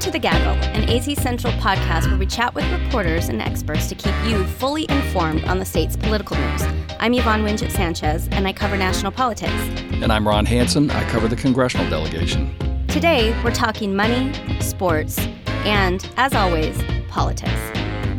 to 0.00 0.10
The 0.10 0.18
Gaggle, 0.18 0.54
an 0.72 0.88
AZ 0.88 1.14
Central 1.22 1.52
podcast 1.54 2.06
where 2.06 2.16
we 2.16 2.24
chat 2.24 2.54
with 2.54 2.64
reporters 2.72 3.28
and 3.28 3.42
experts 3.42 3.86
to 3.90 3.94
keep 3.94 4.14
you 4.24 4.46
fully 4.46 4.86
informed 4.88 5.44
on 5.44 5.58
the 5.58 5.64
state's 5.66 5.94
political 5.94 6.38
news. 6.38 6.62
I'm 7.00 7.12
Yvonne 7.12 7.44
Wingett 7.44 7.70
Sanchez, 7.70 8.26
and 8.32 8.48
I 8.48 8.54
cover 8.54 8.78
national 8.78 9.12
politics. 9.12 9.52
And 9.52 10.10
I'm 10.10 10.26
Ron 10.26 10.46
Hansen. 10.46 10.90
I 10.90 11.06
cover 11.10 11.28
the 11.28 11.36
congressional 11.36 11.86
delegation. 11.90 12.50
Today, 12.88 13.38
we're 13.44 13.52
talking 13.52 13.94
money, 13.94 14.32
sports, 14.60 15.18
and, 15.66 16.10
as 16.16 16.34
always, 16.34 16.80
politics. 17.08 17.60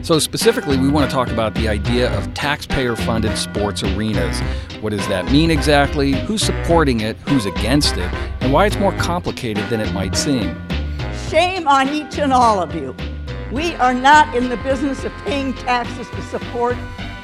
So, 0.04 0.20
specifically, 0.20 0.78
we 0.78 0.88
want 0.88 1.10
to 1.10 1.14
talk 1.14 1.30
about 1.30 1.56
the 1.56 1.68
idea 1.68 2.16
of 2.16 2.32
taxpayer 2.36 2.96
funded 2.96 3.36
sports 3.40 3.82
arenas. 3.82 4.40
What 4.82 4.92
does 4.92 5.08
that 5.08 5.32
mean 5.32 5.50
exactly? 5.50 6.12
Who's 6.12 6.44
supporting 6.44 7.00
it? 7.00 7.18
Who's 7.28 7.48
against 7.48 7.98
it? 7.98 8.14
And 8.42 8.54
why 8.54 8.68
it's 8.68 8.78
more 8.78 8.94
complicated 8.98 9.68
than 9.70 9.80
it 9.80 9.92
might 9.94 10.16
seem. 10.16 10.56
Shame 11.32 11.66
on 11.66 11.88
each 11.88 12.20
and 12.20 12.34
all 12.34 12.62
of 12.62 12.76
you. 12.76 12.94
We 13.54 13.74
are 13.76 13.94
not 13.94 14.36
in 14.36 14.50
the 14.50 14.58
business 14.58 15.06
of 15.06 15.14
paying 15.24 15.54
taxes 15.54 16.10
to 16.10 16.22
support 16.24 16.76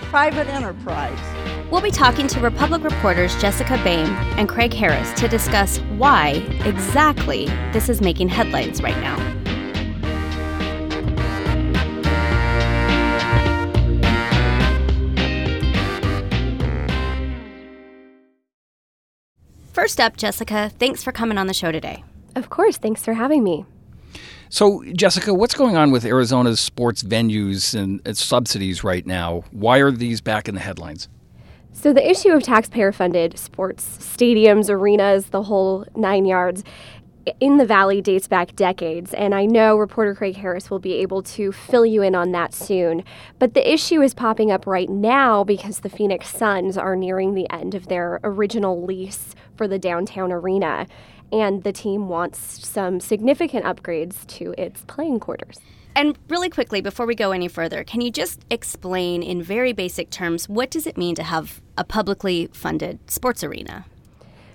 private 0.03 0.47
enterprise. 0.47 1.19
We'll 1.69 1.81
be 1.81 1.91
talking 1.91 2.29
to 2.29 2.39
Republic 2.39 2.85
reporters 2.85 3.35
Jessica 3.41 3.75
Boehm 3.83 4.09
and 4.37 4.47
Craig 4.47 4.73
Harris 4.73 5.11
to 5.19 5.27
discuss 5.27 5.79
why 5.97 6.35
exactly 6.63 7.47
this 7.73 7.89
is 7.89 7.99
making 7.99 8.29
headlines 8.29 8.81
right 8.81 8.95
now. 9.01 9.17
First 19.73 19.99
up, 19.99 20.15
Jessica, 20.15 20.71
thanks 20.79 21.03
for 21.03 21.11
coming 21.11 21.37
on 21.37 21.47
the 21.47 21.53
show 21.53 21.73
today. 21.73 22.05
Of 22.37 22.49
course, 22.49 22.77
thanks 22.77 23.03
for 23.03 23.13
having 23.13 23.43
me. 23.43 23.65
So, 24.49 24.83
Jessica, 24.93 25.33
what's 25.33 25.53
going 25.53 25.75
on 25.75 25.91
with 25.91 26.05
Arizona's 26.05 26.59
sports 26.59 27.03
venues 27.03 27.77
and 27.77 28.01
subsidies 28.17 28.83
right 28.83 29.05
now? 29.05 29.43
Why 29.51 29.79
are 29.79 29.91
these 29.91 30.21
back 30.21 30.47
in 30.47 30.55
the 30.55 30.61
headlines? 30.61 31.09
So, 31.73 31.93
the 31.93 32.09
issue 32.09 32.29
of 32.29 32.43
taxpayer 32.43 32.91
funded 32.91 33.37
sports 33.37 33.97
stadiums, 33.99 34.69
arenas, 34.69 35.27
the 35.27 35.43
whole 35.43 35.85
nine 35.95 36.25
yards 36.25 36.63
in 37.39 37.57
the 37.57 37.65
Valley 37.65 38.01
dates 38.01 38.27
back 38.27 38.55
decades, 38.55 39.13
and 39.13 39.35
I 39.35 39.45
know 39.45 39.75
reporter 39.75 40.15
Craig 40.15 40.37
Harris 40.37 40.69
will 40.69 40.79
be 40.79 40.93
able 40.95 41.21
to 41.23 41.51
fill 41.51 41.85
you 41.85 42.01
in 42.01 42.15
on 42.15 42.31
that 42.31 42.53
soon. 42.53 43.03
But 43.39 43.53
the 43.53 43.71
issue 43.71 44.01
is 44.01 44.13
popping 44.13 44.51
up 44.51 44.65
right 44.65 44.89
now 44.89 45.43
because 45.43 45.79
the 45.79 45.89
Phoenix 45.89 46.29
Suns 46.29 46.77
are 46.77 46.95
nearing 46.95 47.33
the 47.33 47.49
end 47.51 47.75
of 47.75 47.87
their 47.87 48.19
original 48.23 48.83
lease 48.83 49.35
for 49.55 49.67
the 49.67 49.79
downtown 49.79 50.31
arena 50.31 50.87
and 51.31 51.63
the 51.63 51.71
team 51.71 52.07
wants 52.07 52.67
some 52.67 52.99
significant 52.99 53.65
upgrades 53.65 54.25
to 54.27 54.53
its 54.57 54.83
playing 54.87 55.19
quarters. 55.19 55.59
And 55.95 56.17
really 56.29 56.49
quickly, 56.49 56.79
before 56.79 57.07
we 57.07 57.15
go 57.15 57.31
any 57.31 57.47
further, 57.47 57.83
can 57.83 58.01
you 58.01 58.11
just 58.11 58.45
explain 58.51 59.23
in 59.23 59.41
very 59.41 59.73
basic 59.73 60.11
terms 60.11 60.47
what 60.47 60.69
does 60.69 60.85
it 60.85 60.95
mean 60.95 61.15
to 61.15 61.23
have 61.23 61.59
a 61.75 61.83
publicly 61.83 62.49
funded 62.53 62.99
sports 63.09 63.43
arena? 63.43 63.85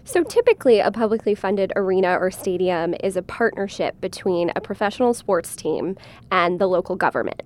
So, 0.05 0.25
typically, 0.25 0.81
a 0.81 0.91
publicly 0.91 1.34
funded 1.34 1.73
arena 1.77 2.17
or 2.19 2.31
stadium 2.31 2.95
is 3.03 3.17
a 3.17 3.23
partnership 3.23 4.00
between 4.00 4.50
a 4.56 4.61
professional 4.61 5.15
sports 5.15 5.55
team 5.55 5.97
and 6.31 6.61
the 6.61 6.67
local 6.67 6.97
government. 6.97 7.43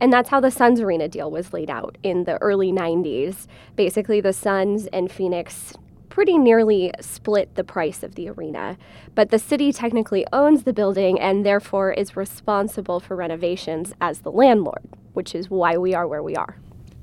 And 0.00 0.12
that's 0.12 0.28
how 0.28 0.40
the 0.40 0.50
Suns 0.50 0.80
Arena 0.80 1.08
deal 1.08 1.30
was 1.30 1.52
laid 1.52 1.70
out 1.70 1.98
in 2.02 2.24
the 2.24 2.36
early 2.38 2.72
90s. 2.72 3.46
Basically, 3.76 4.20
the 4.20 4.32
Suns 4.32 4.86
and 4.88 5.10
Phoenix 5.10 5.74
pretty 6.10 6.36
nearly 6.36 6.92
split 7.00 7.54
the 7.54 7.64
price 7.64 8.02
of 8.02 8.16
the 8.16 8.28
arena. 8.28 8.76
But 9.14 9.30
the 9.30 9.38
city 9.38 9.72
technically 9.72 10.26
owns 10.32 10.64
the 10.64 10.74
building 10.74 11.18
and 11.18 11.46
therefore 11.46 11.92
is 11.92 12.16
responsible 12.16 13.00
for 13.00 13.16
renovations 13.16 13.94
as 14.00 14.20
the 14.20 14.30
landlord, 14.30 14.82
which 15.14 15.34
is 15.34 15.48
why 15.48 15.78
we 15.78 15.94
are 15.94 16.06
where 16.06 16.22
we 16.22 16.36
are. 16.36 16.56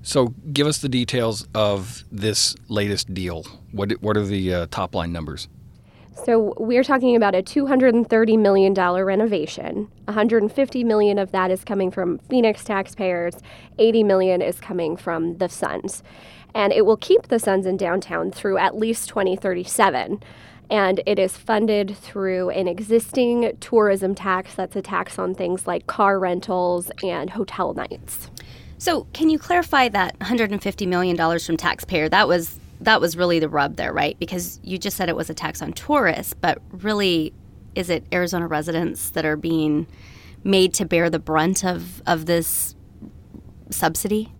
So, 0.03 0.27
give 0.54 0.67
us 0.67 0.77
the 0.77 0.87
details 0.87 1.48
of 1.54 2.04
this 2.11 2.55
latest 2.70 3.14
deal. 3.14 3.43
What, 3.71 3.92
what 4.02 4.15
are 4.15 4.26
the 4.26 4.54
uh, 4.54 4.67
top 4.70 4.93
line 4.93 5.11
numbers? 5.11 5.49
So 6.23 6.55
we're 6.58 6.83
talking 6.83 7.15
about 7.15 7.36
a 7.36 7.43
$230 7.43 8.39
million 8.39 8.73
renovation. 8.73 9.87
150 10.05 10.83
million 10.83 11.20
of 11.20 11.31
that 11.31 11.52
is 11.52 11.64
coming 11.64 11.92
from 11.92 12.17
Phoenix 12.30 12.64
taxpayers. 12.64 13.36
80 13.77 14.04
million 14.04 14.42
is 14.42 14.60
coming 14.60 14.98
from 14.98 15.37
the 15.37 15.48
Suns 15.48 16.02
and 16.57 16.73
it 16.73 16.87
will 16.87 16.97
keep 16.97 17.27
the 17.27 17.37
Suns 17.37 17.67
in 17.67 17.77
downtown 17.77 18.31
through 18.31 18.57
at 18.57 18.75
least 18.75 19.07
2037. 19.09 20.23
And 20.71 21.01
it 21.05 21.19
is 21.19 21.37
funded 21.37 21.95
through 21.95 22.49
an 22.49 22.67
existing 22.67 23.55
tourism 23.59 24.15
tax 24.15 24.55
that's 24.55 24.75
a 24.75 24.81
tax 24.81 25.19
on 25.19 25.35
things 25.35 25.67
like 25.67 25.85
car 25.85 26.19
rentals 26.19 26.91
and 27.03 27.29
hotel 27.29 27.75
nights. 27.75 28.31
So, 28.79 29.05
can 29.13 29.29
you 29.29 29.37
clarify 29.37 29.87
that 29.89 30.17
$150 30.19 30.87
million 30.87 31.39
from 31.39 31.57
taxpayer? 31.57 32.09
That 32.09 32.27
was 32.27 32.59
that 32.81 33.01
was 33.01 33.15
really 33.15 33.39
the 33.39 33.49
rub 33.49 33.75
there, 33.75 33.93
right? 33.93 34.17
Because 34.19 34.59
you 34.63 34.77
just 34.79 34.97
said 34.97 35.09
it 35.09 35.15
was 35.15 35.29
a 35.29 35.33
tax 35.35 35.61
on 35.61 35.73
tourists, 35.73 36.33
but 36.33 36.59
really, 36.71 37.33
is 37.75 37.89
it 37.89 38.03
Arizona 38.11 38.47
residents 38.47 39.11
that 39.11 39.25
are 39.25 39.37
being 39.37 39.87
made 40.43 40.73
to 40.75 40.85
bear 40.85 41.09
the 41.09 41.19
brunt 41.19 41.63
of, 41.63 42.03
of 42.05 42.25
this 42.27 42.75
subsidy? 43.71 44.31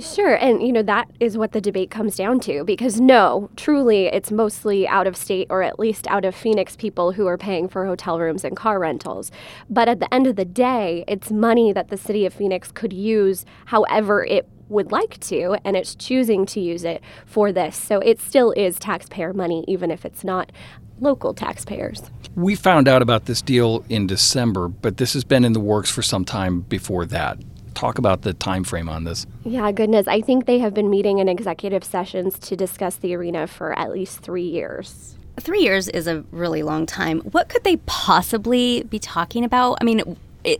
Sure. 0.00 0.34
And, 0.34 0.62
you 0.62 0.72
know, 0.72 0.82
that 0.82 1.10
is 1.18 1.36
what 1.36 1.52
the 1.52 1.60
debate 1.60 1.90
comes 1.90 2.16
down 2.16 2.40
to 2.40 2.62
because 2.64 3.00
no, 3.00 3.50
truly, 3.56 4.06
it's 4.06 4.30
mostly 4.30 4.86
out 4.86 5.06
of 5.06 5.16
state 5.16 5.46
or 5.50 5.62
at 5.62 5.78
least 5.78 6.06
out 6.08 6.24
of 6.24 6.34
Phoenix 6.34 6.76
people 6.76 7.12
who 7.12 7.26
are 7.26 7.38
paying 7.38 7.68
for 7.68 7.86
hotel 7.86 8.20
rooms 8.20 8.44
and 8.44 8.56
car 8.56 8.78
rentals. 8.78 9.32
But 9.68 9.88
at 9.88 9.98
the 9.98 10.12
end 10.12 10.26
of 10.26 10.36
the 10.36 10.44
day, 10.44 11.04
it's 11.08 11.30
money 11.30 11.72
that 11.72 11.88
the 11.88 11.96
city 11.96 12.26
of 12.26 12.34
Phoenix 12.34 12.70
could 12.70 12.92
use 12.92 13.44
however 13.66 14.24
it 14.24 14.48
would 14.68 14.92
like 14.92 15.18
to, 15.20 15.56
and 15.64 15.76
it's 15.76 15.94
choosing 15.94 16.44
to 16.44 16.60
use 16.60 16.84
it 16.84 17.02
for 17.24 17.50
this. 17.50 17.74
So 17.74 18.00
it 18.00 18.20
still 18.20 18.52
is 18.52 18.78
taxpayer 18.78 19.32
money, 19.32 19.64
even 19.66 19.90
if 19.90 20.04
it's 20.04 20.22
not 20.22 20.52
local 21.00 21.32
taxpayers. 21.32 22.02
We 22.34 22.54
found 22.54 22.88
out 22.88 23.00
about 23.00 23.24
this 23.24 23.40
deal 23.40 23.84
in 23.88 24.06
December, 24.06 24.68
but 24.68 24.98
this 24.98 25.14
has 25.14 25.24
been 25.24 25.44
in 25.44 25.54
the 25.54 25.60
works 25.60 25.90
for 25.90 26.02
some 26.02 26.24
time 26.24 26.60
before 26.60 27.06
that 27.06 27.38
talk 27.78 27.98
about 27.98 28.22
the 28.22 28.34
time 28.34 28.64
frame 28.64 28.88
on 28.88 29.04
this. 29.04 29.26
Yeah, 29.44 29.70
goodness. 29.70 30.08
I 30.08 30.20
think 30.20 30.46
they 30.46 30.58
have 30.58 30.74
been 30.74 30.90
meeting 30.90 31.18
in 31.18 31.28
executive 31.28 31.84
sessions 31.84 32.38
to 32.40 32.56
discuss 32.56 32.96
the 32.96 33.14
arena 33.14 33.46
for 33.46 33.78
at 33.78 33.92
least 33.92 34.18
three 34.18 34.48
years. 34.48 35.16
Three 35.38 35.60
years 35.60 35.88
is 35.88 36.08
a 36.08 36.24
really 36.32 36.64
long 36.64 36.86
time. 36.86 37.20
What 37.20 37.48
could 37.48 37.62
they 37.62 37.76
possibly 37.86 38.82
be 38.82 38.98
talking 38.98 39.44
about? 39.44 39.78
I 39.80 39.84
mean, 39.84 40.16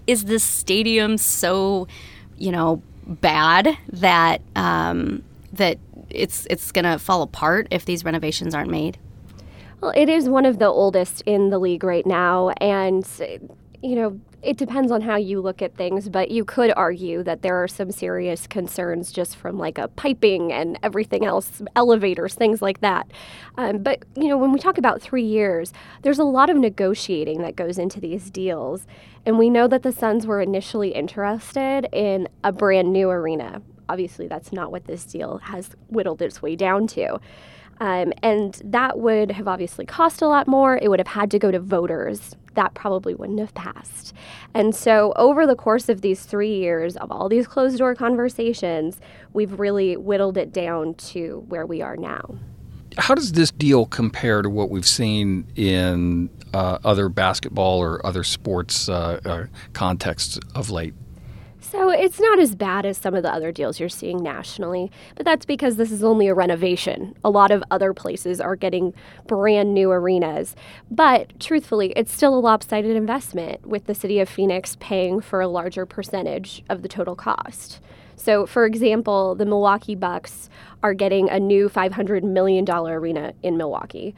is 0.07 0.27
this 0.27 0.45
stadium 0.45 1.19
so, 1.19 1.89
you 2.37 2.53
know, 2.53 2.81
bad 3.07 3.77
that 3.89 4.41
um, 4.55 5.25
that 5.53 5.79
it's 6.11 6.47
it's 6.49 6.71
going 6.71 6.85
to 6.85 6.99
fall 6.99 7.23
apart 7.23 7.67
if 7.73 7.85
these 7.85 8.05
renovations 8.05 8.55
aren't 8.55 8.71
made? 8.71 8.97
Well, 9.81 9.93
it 9.97 10.09
is 10.09 10.29
one 10.29 10.45
of 10.45 10.61
the 10.61 10.67
oldest 10.67 11.23
in 11.23 11.51
the 11.51 11.59
league 11.59 11.83
right 11.83 12.07
now, 12.07 12.51
and 12.61 13.05
you 13.83 13.97
know, 13.97 14.21
it 14.41 14.57
depends 14.57 14.93
on 14.93 15.01
how 15.01 15.17
you 15.17 15.41
look 15.41 15.63
at 15.63 15.75
things, 15.77 16.09
but 16.09 16.31
you 16.31 16.45
could 16.45 16.73
argue 16.77 17.23
that 17.25 17.43
there 17.43 17.57
are 17.57 17.67
some 17.67 17.91
serious 17.91 18.47
concerns 18.47 19.11
just 19.11 19.35
from 19.35 19.59
like 19.59 19.79
a 19.79 19.89
piping 19.89 20.53
and 20.53 20.79
everything 20.83 21.25
else, 21.25 21.61
elevators, 21.75 22.35
things 22.35 22.63
like 22.63 22.81
that. 22.81 23.11
Um, 23.57 23.79
but, 23.79 24.05
you 24.17 24.29
know, 24.29 24.39
when 24.39 24.53
we 24.53 24.61
talk 24.61 24.79
about 24.79 25.03
three 25.03 25.25
years, 25.25 25.73
there's 26.03 26.21
a 26.21 26.25
lot 26.25 26.51
of 26.51 26.57
negotiating 26.57 27.43
that 27.43 27.57
goes 27.57 27.79
into 27.79 28.01
these 28.01 28.31
deals. 28.31 28.87
And 29.27 29.39
we 29.39 29.51
know 29.51 29.67
that 29.67 29.83
the 29.83 29.93
Suns 29.93 30.27
were 30.27 30.41
initially 30.41 30.95
interested 30.95 31.89
in 31.93 32.29
a 32.45 32.53
brand 32.53 32.93
new 32.93 33.11
arena. 33.11 33.61
Obviously, 33.89 34.29
that's 34.29 34.53
not 34.53 34.71
what 34.71 34.85
this 34.85 35.05
deal 35.05 35.39
has 35.39 35.71
whittled 35.89 36.23
its 36.23 36.41
way 36.41 36.55
down 36.55 36.87
to. 36.89 37.19
Um, 37.81 38.13
and 38.23 38.61
that 38.65 38.99
would 38.99 39.33
have 39.33 39.49
obviously 39.49 39.87
cost 39.87 40.23
a 40.23 40.29
lot 40.29 40.47
more. 40.47 40.79
It 40.81 40.89
would 40.89 41.01
have 41.01 41.09
had 41.09 41.31
to 41.33 41.39
go 41.39 41.51
to 41.51 41.61
voters 41.61 42.37
that 42.59 42.75
probably 42.75 43.15
wouldn't 43.15 43.39
have 43.39 43.55
passed. 43.55 44.13
And 44.53 44.75
so, 44.75 45.13
over 45.15 45.47
the 45.47 45.55
course 45.55 45.89
of 45.89 46.01
these 46.01 46.25
three 46.25 46.57
years 46.57 46.97
of 46.97 47.13
all 47.13 47.29
these 47.29 47.47
closed 47.47 47.79
door 47.79 47.95
conversations, 47.95 49.01
we've 49.33 49.61
really 49.61 49.97
whittled 49.97 50.37
it 50.37 50.53
down 50.53 50.95
to 50.95 51.45
where 51.47 51.65
we 51.65 51.81
are 51.83 51.97
now. 51.97 52.35
How 52.97 53.15
does 53.15 53.31
this 53.33 53.53
deal 53.53 53.87
compare 53.87 54.43
to 54.43 54.51
what 54.51 54.71
we've 54.71 54.87
seen 54.89 55.47
in 55.55 56.31
uh, 56.53 56.79
other 56.83 57.09
basketball 57.09 57.79
or 57.79 58.05
other 58.05 58.25
sports 58.25 58.89
uh, 58.89 59.21
uh, 59.25 59.45
contexts 59.73 60.41
of 60.57 60.69
late? 60.69 60.95
So 61.61 61.91
it's 61.91 62.21
not 62.21 62.39
as 62.39 62.55
bad 62.55 62.87
as 62.87 62.97
some 62.97 63.15
of 63.15 63.23
the 63.23 63.33
other 63.33 63.51
deals 63.51 63.81
you're 63.81 63.89
seeing 63.89 64.23
nationally, 64.23 64.91
but 65.17 65.27
that's 65.27 65.45
because 65.45 65.77
this 65.77 65.91
is 65.91 66.05
only 66.05 66.29
a 66.29 66.35
renovation. 66.35 67.15
A 67.25 67.31
lot 67.31 67.51
of 67.51 67.65
other 67.71 67.93
places 67.93 68.41
are 68.41 68.57
getting 68.57 68.95
brand 69.27 69.75
new 69.75 69.91
arenas. 69.91 70.55
But 70.91 71.39
truthfully, 71.41 71.93
it's 71.97 72.13
still 72.13 72.35
a 72.35 72.41
lopsided 72.41 72.97
investment 72.97 73.67
with 73.67 73.87
the 73.87 73.95
city 73.95 74.21
of 74.21 74.29
Phoenix 74.29 74.77
paying 74.79 75.21
for 75.21 75.41
a 75.41 75.49
larger 75.49 75.85
percentage 75.85 76.63
of 76.69 76.83
the 76.83 76.89
total 76.89 77.17
cost. 77.17 77.81
So, 78.15 78.47
for 78.47 78.65
example, 78.65 79.35
the 79.35 79.47
Milwaukee 79.47 79.95
Bucks 79.95 80.49
are 80.83 80.95
getting 80.95 81.29
a 81.29 81.39
new 81.39 81.69
$500 81.69 82.23
million 82.23 82.69
arena 82.69 83.33
in 83.43 83.57
Milwaukee. 83.57 84.15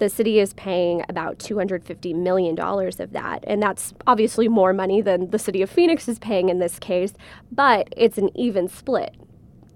The 0.00 0.08
city 0.08 0.40
is 0.40 0.54
paying 0.54 1.04
about 1.10 1.38
$250 1.38 2.14
million 2.14 2.58
of 2.58 3.12
that. 3.12 3.44
And 3.46 3.62
that's 3.62 3.92
obviously 4.06 4.48
more 4.48 4.72
money 4.72 5.02
than 5.02 5.28
the 5.28 5.38
city 5.38 5.60
of 5.60 5.68
Phoenix 5.68 6.08
is 6.08 6.18
paying 6.18 6.48
in 6.48 6.58
this 6.58 6.78
case, 6.78 7.12
but 7.52 7.92
it's 7.98 8.16
an 8.16 8.30
even 8.34 8.66
split. 8.66 9.14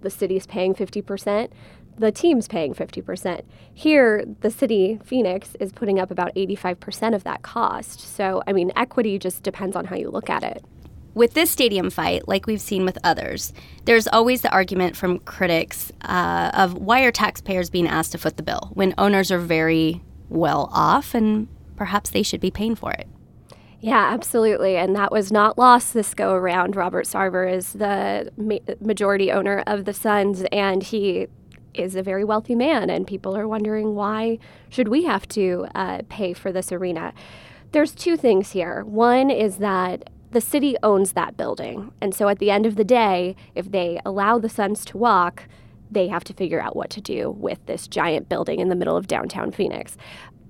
The 0.00 0.08
city 0.08 0.36
is 0.36 0.46
paying 0.46 0.74
50%, 0.74 1.50
the 1.98 2.10
team's 2.10 2.48
paying 2.48 2.72
50%. 2.72 3.42
Here, 3.74 4.24
the 4.40 4.50
city, 4.50 4.98
Phoenix, 5.04 5.56
is 5.60 5.72
putting 5.72 6.00
up 6.00 6.10
about 6.10 6.34
85% 6.34 7.14
of 7.14 7.24
that 7.24 7.42
cost. 7.42 8.00
So, 8.00 8.42
I 8.46 8.54
mean, 8.54 8.72
equity 8.76 9.18
just 9.18 9.42
depends 9.42 9.76
on 9.76 9.84
how 9.84 9.96
you 9.96 10.08
look 10.08 10.30
at 10.30 10.42
it. 10.42 10.64
With 11.12 11.34
this 11.34 11.50
stadium 11.50 11.90
fight, 11.90 12.26
like 12.26 12.46
we've 12.46 12.62
seen 12.62 12.86
with 12.86 12.96
others, 13.04 13.52
there's 13.84 14.08
always 14.08 14.40
the 14.40 14.50
argument 14.50 14.96
from 14.96 15.18
critics 15.18 15.92
uh, 16.00 16.50
of 16.54 16.78
why 16.78 17.02
are 17.02 17.12
taxpayers 17.12 17.68
being 17.68 17.86
asked 17.86 18.12
to 18.12 18.18
foot 18.18 18.38
the 18.38 18.42
bill 18.42 18.70
when 18.72 18.94
owners 18.96 19.30
are 19.30 19.38
very 19.38 20.00
well 20.34 20.68
off 20.72 21.14
and 21.14 21.48
perhaps 21.76 22.10
they 22.10 22.22
should 22.22 22.40
be 22.40 22.50
paying 22.50 22.74
for 22.74 22.92
it. 22.92 23.08
Yeah, 23.80 24.12
absolutely. 24.12 24.76
And 24.76 24.96
that 24.96 25.12
was 25.12 25.30
not 25.30 25.58
lost 25.58 25.92
this 25.92 26.14
go 26.14 26.32
around. 26.32 26.74
Robert 26.74 27.04
Sarver 27.04 27.52
is 27.52 27.74
the 27.74 28.32
ma- 28.36 28.74
majority 28.80 29.30
owner 29.30 29.62
of 29.66 29.84
the 29.84 29.92
Suns, 29.92 30.42
and 30.50 30.82
he 30.82 31.26
is 31.74 31.94
a 31.94 32.02
very 32.02 32.24
wealthy 32.24 32.54
man. 32.54 32.88
And 32.88 33.06
people 33.06 33.36
are 33.36 33.46
wondering 33.46 33.94
why 33.94 34.38
should 34.70 34.88
we 34.88 35.04
have 35.04 35.28
to 35.28 35.66
uh, 35.74 36.00
pay 36.08 36.32
for 36.32 36.50
this 36.50 36.72
arena? 36.72 37.12
There's 37.72 37.94
two 37.94 38.16
things 38.16 38.52
here. 38.52 38.84
One 38.84 39.28
is 39.30 39.58
that 39.58 40.08
the 40.30 40.40
city 40.40 40.76
owns 40.82 41.12
that 41.12 41.36
building. 41.36 41.92
And 42.00 42.14
so 42.14 42.28
at 42.28 42.38
the 42.38 42.50
end 42.50 42.64
of 42.64 42.76
the 42.76 42.84
day, 42.84 43.36
if 43.54 43.70
they 43.70 44.00
allow 44.06 44.38
the 44.38 44.48
Suns 44.48 44.84
to 44.86 44.96
walk, 44.96 45.44
they 45.94 46.08
have 46.08 46.24
to 46.24 46.34
figure 46.34 46.60
out 46.60 46.76
what 46.76 46.90
to 46.90 47.00
do 47.00 47.30
with 47.30 47.64
this 47.66 47.86
giant 47.86 48.28
building 48.28 48.60
in 48.60 48.68
the 48.68 48.74
middle 48.74 48.96
of 48.96 49.06
downtown 49.06 49.50
Phoenix. 49.50 49.96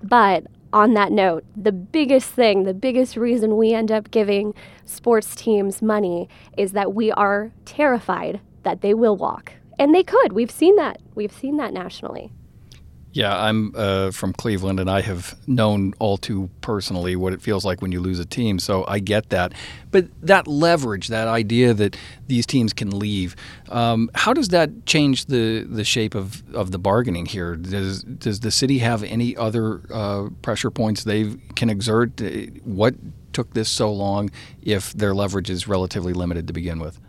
But 0.03 0.45
on 0.73 0.93
that 0.95 1.11
note, 1.11 1.45
the 1.55 1.71
biggest 1.71 2.29
thing, 2.31 2.63
the 2.63 2.73
biggest 2.73 3.15
reason 3.15 3.55
we 3.55 3.73
end 3.73 3.91
up 3.91 4.11
giving 4.11 4.53
sports 4.83 5.35
teams 5.35 5.81
money 5.81 6.27
is 6.57 6.73
that 6.73 6.93
we 6.93 7.11
are 7.13 7.51
terrified 7.63 8.41
that 8.63 8.81
they 8.81 8.93
will 8.93 9.15
walk. 9.15 9.53
And 9.79 9.95
they 9.95 10.03
could. 10.03 10.33
We've 10.33 10.51
seen 10.51 10.75
that. 10.75 11.01
We've 11.15 11.31
seen 11.31 11.57
that 11.57 11.73
nationally. 11.73 12.31
Yeah, 13.15 13.33
I'm 13.33 13.71
uh, 13.77 14.11
from 14.11 14.33
Cleveland, 14.33 14.77
and 14.77 14.89
I 14.89 14.99
have 14.99 15.37
known 15.47 15.93
all 15.99 16.17
too 16.17 16.49
personally 16.59 17.15
what 17.15 17.31
it 17.31 17.41
feels 17.41 17.63
like 17.63 17.81
when 17.81 17.93
you 17.93 18.01
lose 18.01 18.19
a 18.19 18.25
team. 18.25 18.59
So 18.59 18.83
I 18.89 18.99
get 18.99 19.29
that. 19.29 19.53
But 19.89 20.07
that 20.21 20.49
leverage, 20.49 21.07
that 21.07 21.29
idea 21.29 21.73
that 21.73 21.95
these 22.27 22.45
teams 22.45 22.73
can 22.73 22.99
leave, 22.99 23.37
um, 23.69 24.11
how 24.15 24.33
does 24.33 24.49
that 24.49 24.85
change 24.85 25.27
the, 25.27 25.61
the 25.61 25.85
shape 25.85 26.13
of, 26.13 26.43
of 26.53 26.71
the 26.71 26.77
bargaining 26.77 27.25
here? 27.25 27.55
Does 27.55 28.03
does 28.03 28.41
the 28.41 28.51
city 28.51 28.79
have 28.79 29.01
any 29.03 29.37
other 29.37 29.83
uh, 29.93 30.27
pressure 30.41 30.69
points 30.69 31.05
they 31.05 31.37
can 31.55 31.69
exert? 31.69 32.21
What 32.65 32.95
took 33.31 33.53
this 33.53 33.69
so 33.69 33.93
long 33.93 34.29
if 34.61 34.91
their 34.91 35.15
leverage 35.15 35.49
is 35.49 35.69
relatively 35.69 36.11
limited 36.11 36.47
to 36.47 36.53
begin 36.53 36.79
with? 36.79 36.99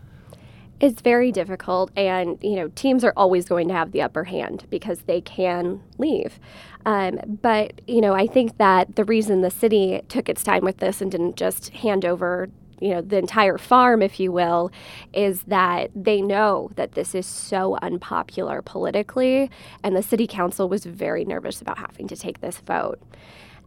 It's 0.79 1.01
very 1.01 1.31
difficult, 1.31 1.91
and 1.97 2.37
you 2.41 2.55
know 2.55 2.67
teams 2.69 3.03
are 3.03 3.13
always 3.17 3.45
going 3.45 3.67
to 3.69 3.73
have 3.73 3.91
the 3.91 4.03
upper 4.03 4.25
hand 4.25 4.65
because 4.69 4.99
they 5.01 5.21
can 5.21 5.81
leave. 5.97 6.39
Um, 6.85 7.39
but 7.41 7.81
you 7.87 7.99
know, 7.99 8.13
I 8.13 8.27
think 8.27 8.57
that 8.57 8.95
the 8.95 9.03
reason 9.03 9.41
the 9.41 9.49
city 9.49 10.01
took 10.07 10.29
its 10.29 10.43
time 10.43 10.63
with 10.63 10.77
this 10.77 11.01
and 11.01 11.11
didn't 11.11 11.35
just 11.35 11.69
hand 11.69 12.05
over 12.05 12.49
you 12.79 12.89
know 12.89 13.01
the 13.01 13.17
entire 13.17 13.57
farm 13.57 14.03
if 14.03 14.19
you 14.19 14.31
will 14.31 14.71
is 15.13 15.41
that 15.43 15.89
they 15.95 16.21
know 16.21 16.69
that 16.75 16.91
this 16.91 17.15
is 17.15 17.25
so 17.25 17.77
unpopular 17.81 18.61
politically 18.61 19.49
and 19.83 19.95
the 19.95 20.03
city 20.03 20.27
council 20.27 20.69
was 20.69 20.85
very 20.85 21.25
nervous 21.25 21.59
about 21.59 21.79
having 21.79 22.07
to 22.07 22.15
take 22.15 22.39
this 22.39 22.59
vote 22.59 22.99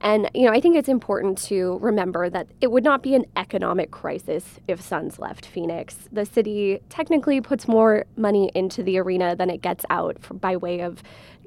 and, 0.00 0.30
you 0.34 0.46
know, 0.46 0.52
I 0.52 0.60
think 0.60 0.76
it's 0.76 0.88
important 0.88 1.38
to 1.44 1.78
remember 1.80 2.30
that 2.30 2.46
it 2.60 2.70
would 2.70 2.84
not 2.84 3.02
be 3.02 3.14
an 3.14 3.26
economic 3.36 3.90
crisis 3.90 4.58
if 4.66 4.80
Suns 4.80 5.18
left 5.18 5.44
Phoenix. 5.44 5.96
The 6.10 6.24
city 6.24 6.80
technically 6.88 7.40
puts 7.40 7.68
more 7.68 8.04
money 8.16 8.50
into 8.54 8.82
the 8.82 8.98
arena 8.98 9.36
than 9.36 9.50
it 9.50 9.60
gets 9.60 9.84
out 9.90 10.18
for, 10.20 10.34
by 10.34 10.56
way 10.56 10.80
of 10.80 11.02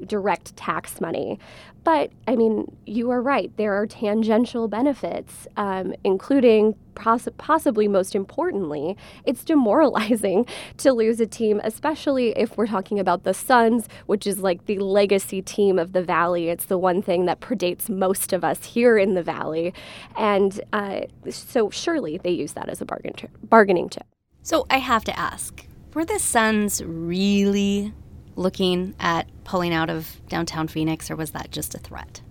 direct 0.05 0.55
tax 0.55 1.01
money. 1.01 1.39
But 1.83 2.11
I 2.27 2.35
mean, 2.35 2.75
you 2.85 3.11
are 3.11 3.21
right. 3.21 3.51
There 3.57 3.73
are 3.73 3.85
tangential 3.85 4.67
benefits, 4.67 5.47
um, 5.57 5.93
including 6.03 6.75
poss- 6.95 7.27
possibly 7.37 7.87
most 7.87 8.15
importantly, 8.15 8.95
it's 9.25 9.43
demoralizing 9.43 10.45
to 10.77 10.93
lose 10.93 11.19
a 11.19 11.27
team, 11.27 11.59
especially 11.63 12.29
if 12.37 12.57
we're 12.57 12.67
talking 12.67 12.99
about 12.99 13.23
the 13.23 13.33
Suns, 13.33 13.89
which 14.05 14.25
is 14.25 14.39
like 14.39 14.65
the 14.65 14.79
legacy 14.79 15.41
team 15.41 15.77
of 15.77 15.91
the 15.91 16.03
Valley. 16.03 16.49
It's 16.49 16.65
the 16.65 16.77
one 16.77 17.01
thing 17.01 17.25
that 17.25 17.41
predates 17.41 17.89
most 17.89 18.31
of 18.31 18.43
us 18.43 18.63
here 18.63 18.97
in 18.97 19.13
the 19.13 19.23
Valley. 19.23 19.73
And 20.17 20.61
uh, 20.71 21.01
so 21.29 21.69
surely 21.69 22.17
they 22.17 22.31
use 22.31 22.53
that 22.53 22.69
as 22.69 22.81
a 22.81 22.85
bargain 22.85 23.13
bargaining 23.43 23.89
chip. 23.89 24.05
So 24.41 24.65
I 24.69 24.77
have 24.77 25.03
to 25.05 25.19
ask 25.19 25.65
were 25.93 26.05
the 26.05 26.19
Suns 26.19 26.81
really 26.83 27.93
looking 28.35 28.95
at 28.99 29.27
pulling 29.43 29.73
out 29.73 29.89
of 29.89 30.21
downtown 30.27 30.67
Phoenix, 30.67 31.09
or 31.11 31.15
was 31.15 31.31
that 31.31 31.51
just 31.51 31.75
a 31.75 31.77
threat? 31.77 32.21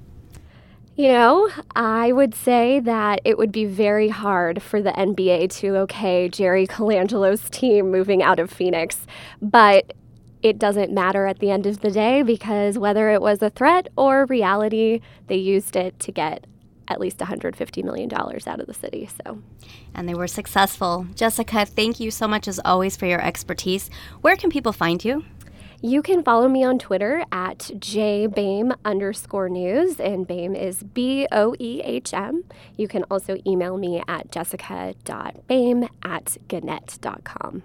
You 0.94 1.08
know, 1.08 1.49
I 1.75 2.12
would 2.12 2.34
say 2.34 2.78
that 2.81 3.20
it 3.25 3.38
would 3.38 3.50
be 3.50 3.64
very 3.64 4.08
hard 4.08 4.62
for 4.62 4.82
the 4.82 4.93
NBA 4.93 5.50
to 5.60 5.76
okay 5.78 6.28
Jerry 6.28 6.66
Colangelo's 6.66 7.49
team 7.49 7.90
moving 7.90 8.22
out 8.22 8.38
of 8.38 8.50
Phoenix, 8.50 9.06
but 9.40 9.94
it 10.43 10.58
doesn't 10.58 10.93
matter 10.93 11.26
at 11.26 11.38
the 11.38 11.50
end 11.50 11.66
of 11.66 11.81
the 11.81 11.90
day 11.90 12.22
because 12.22 12.76
whether 12.76 13.10
it 13.10 13.22
was 13.22 13.40
a 13.40 13.49
threat 13.49 13.88
or 13.96 14.26
reality, 14.26 15.00
they 15.28 15.37
used 15.37 15.76
it 15.76 15.99
to 16.00 16.12
get 16.12 16.46
at 16.88 17.00
least 17.00 17.19
$150 17.19 17.84
million 17.84 18.12
out 18.12 18.60
of 18.60 18.66
the 18.66 18.75
city. 18.75 19.08
So, 19.25 19.40
and 19.94 20.08
they 20.08 20.14
were 20.14 20.26
successful. 20.26 21.06
Jessica, 21.14 21.64
thank 21.64 22.00
you 22.00 22.10
so 22.10 22.28
much 22.28 22.46
as 22.49 22.60
always 22.64 22.96
for 22.96 23.06
your 23.06 23.20
expertise. 23.20 23.88
Where 24.20 24.37
can 24.37 24.50
people 24.50 24.72
find 24.72 25.02
you? 25.02 25.25
You 25.84 26.00
can 26.00 26.23
follow 26.23 26.46
me 26.46 26.62
on 26.62 26.79
Twitter 26.79 27.25
at 27.32 27.58
jboehm 27.58 28.73
underscore 28.84 29.49
news, 29.49 29.99
and 29.99 30.29
Boehm 30.29 30.55
is 30.55 30.84
B 30.84 31.26
O 31.32 31.56
E 31.58 31.81
H 31.82 32.14
M. 32.14 32.44
You 32.76 32.87
can 32.87 33.02
also 33.11 33.37
email 33.44 33.76
me 33.76 34.00
at 34.06 34.31
jessica.boehm 34.31 35.88
at 36.05 36.37
gannett.com. 36.46 37.64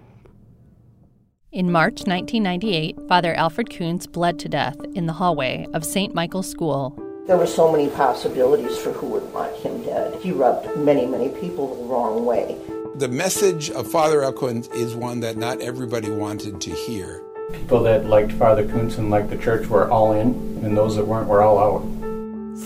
In 1.52 1.70
March 1.70 2.08
1998, 2.08 2.98
Father 3.06 3.34
Alfred 3.34 3.68
Kunz 3.68 4.10
bled 4.10 4.40
to 4.40 4.48
death 4.48 4.76
in 4.96 5.06
the 5.06 5.12
hallway 5.12 5.68
of 5.72 5.84
St. 5.84 6.12
Michael's 6.12 6.50
School. 6.50 6.98
There 7.28 7.36
were 7.36 7.46
so 7.46 7.70
many 7.70 7.88
possibilities 7.88 8.76
for 8.78 8.90
who 8.90 9.06
would 9.10 9.32
want 9.32 9.54
him 9.58 9.84
dead. 9.84 10.20
He 10.20 10.32
rubbed 10.32 10.76
many, 10.76 11.06
many 11.06 11.28
people 11.28 11.72
the 11.72 11.84
wrong 11.84 12.26
way. 12.26 12.56
The 12.96 13.06
message 13.06 13.70
of 13.70 13.88
Father 13.88 14.24
Al 14.24 14.32
Kunz 14.32 14.74
is 14.74 14.96
one 14.96 15.20
that 15.20 15.36
not 15.36 15.60
everybody 15.60 16.10
wanted 16.10 16.60
to 16.62 16.70
hear. 16.70 17.22
People 17.52 17.82
that 17.84 18.06
liked 18.06 18.32
Father 18.32 18.64
Kunz 18.66 18.98
and 18.98 19.10
liked 19.10 19.30
the 19.30 19.38
church 19.38 19.68
were 19.68 19.90
all 19.90 20.12
in, 20.12 20.28
and 20.62 20.76
those 20.76 20.96
that 20.96 21.06
weren't 21.06 21.28
were 21.28 21.42
all 21.42 21.58
out. 21.58 21.82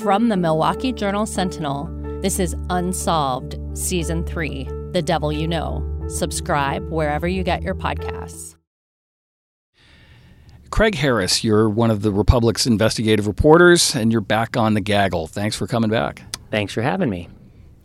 From 0.02 0.28
the 0.28 0.36
Milwaukee 0.36 0.92
Journal 0.92 1.24
Sentinel, 1.24 1.88
this 2.20 2.40
is 2.40 2.56
Unsolved, 2.68 3.58
Season 3.74 4.24
3 4.24 4.64
The 4.92 5.02
Devil 5.02 5.32
You 5.32 5.46
Know. 5.46 5.88
Subscribe 6.08 6.88
wherever 6.90 7.28
you 7.28 7.44
get 7.44 7.62
your 7.62 7.76
podcasts. 7.76 8.56
Craig 10.70 10.96
Harris, 10.96 11.44
you're 11.44 11.68
one 11.68 11.90
of 11.90 12.02
the 12.02 12.10
Republic's 12.10 12.66
investigative 12.66 13.28
reporters, 13.28 13.94
and 13.94 14.10
you're 14.10 14.20
back 14.20 14.56
on 14.56 14.74
the 14.74 14.80
gaggle. 14.80 15.28
Thanks 15.28 15.54
for 15.54 15.68
coming 15.68 15.90
back. 15.90 16.22
Thanks 16.50 16.72
for 16.72 16.82
having 16.82 17.08
me. 17.08 17.28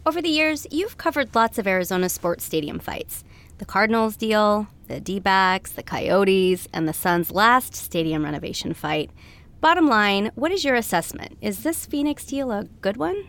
Over 0.06 0.22
the 0.22 0.30
years, 0.30 0.66
you've 0.72 0.98
covered 0.98 1.36
lots 1.36 1.60
of 1.60 1.68
Arizona 1.68 2.10
sports 2.10 2.44
stadium 2.44 2.80
fights 2.80 3.24
the 3.60 3.66
Cardinals 3.66 4.16
deal, 4.16 4.68
the 4.88 5.00
D 5.00 5.20
backs, 5.20 5.72
the 5.72 5.84
Coyotes, 5.84 6.68
and 6.74 6.88
the 6.88 6.94
Suns' 6.94 7.32
last 7.32 7.76
stadium 7.76 8.24
renovation 8.24 8.74
fight. 8.74 9.12
Bottom 9.60 9.88
line, 9.88 10.32
what 10.36 10.52
is 10.52 10.64
your 10.64 10.76
assessment? 10.76 11.38
Is 11.42 11.64
this 11.64 11.86
Phoenix 11.86 12.26
deal 12.26 12.52
a 12.52 12.66
good 12.82 12.98
one? 12.98 13.26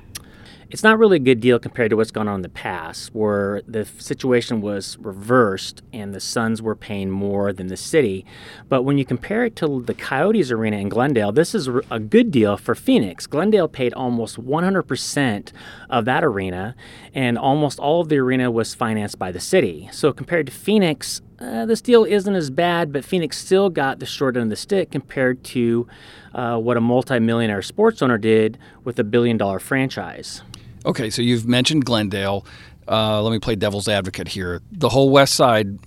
it's 0.71 0.83
not 0.83 0.99
really 0.99 1.17
a 1.17 1.21
good 1.21 1.41
deal 1.41 1.59
compared 1.59 1.91
to 1.91 1.97
what's 1.97 2.11
gone 2.11 2.29
on 2.29 2.37
in 2.37 2.43
the 2.43 2.49
past, 2.49 3.15
where 3.15 3.63
the 3.67 3.87
situation 3.87 4.61
was 4.61 4.99
reversed 4.99 5.83
and 5.95 6.15
the 6.15 6.21
Suns 6.21 6.61
were 6.61 6.77
paying 6.77 7.11
more 7.11 7.53
than 7.55 7.69
the 7.69 7.77
city. 7.77 8.27
But 8.69 8.83
when 8.83 8.99
you 8.99 9.07
compare 9.07 9.47
it 9.47 9.57
to 9.57 9.83
the 9.83 9.95
Coyotes 9.95 10.51
Arena 10.51 10.77
in 10.77 10.91
Glendale, 10.91 11.33
this 11.33 11.55
is 11.55 11.69
a 11.91 11.99
good 11.99 12.31
deal 12.31 12.59
for 12.59 12.75
Phoenix. 12.75 13.27
Glendale 13.27 13.69
paid 13.69 13.95
almost 13.95 14.37
100% 14.37 15.53
of 15.89 16.05
that 16.05 16.23
arena, 16.23 16.77
and 17.15 17.39
almost 17.39 17.79
all 17.79 18.03
of 18.03 18.11
the 18.11 18.19
arena 18.19 18.51
was 18.51 18.75
financed 18.75 19.19
by 19.19 19.33
the 19.33 19.41
city. 19.41 19.89
So 19.91 20.13
compared 20.13 20.47
to 20.47 20.53
Phoenix, 20.53 21.23
uh, 21.41 21.67
this 21.67 21.81
deal 21.81 22.05
isn't 22.05 22.35
as 22.35 22.51
bad, 22.51 22.93
but 22.93 23.05
Phoenix 23.05 23.39
still 23.39 23.71
got 23.71 24.01
the 24.01 24.07
short 24.07 24.37
end 24.37 24.45
of 24.45 24.51
the 24.51 24.57
stick 24.57 24.91
compared 24.91 25.45
to 25.45 25.87
uh, 26.35 26.59
what 26.59 26.77
a 26.77 26.81
multimillionaire 26.81 27.63
sports 27.63 28.03
owner 28.03 28.19
did 28.19 28.59
with 28.85 28.99
a 28.99 29.05
billion 29.05 29.37
dollar 29.37 29.59
franchise. 29.59 30.43
Okay, 30.85 31.11
so 31.11 31.23
you've 31.23 31.47
mentioned 31.47 31.85
Glendale. 31.85 32.45
Uh, 32.87 33.23
let 33.23 33.31
me 33.33 33.39
play 33.39 33.55
devil's 33.55 33.89
advocate 33.89 34.29
here. 34.29 34.63
The 34.73 34.89
whole 34.89 35.11
West 35.11 35.35
Side 35.35 35.79